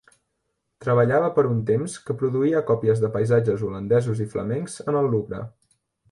[0.83, 5.43] Treballava per un temps que produïa còpies de paisatges holandesos i flamencs en el Louvre.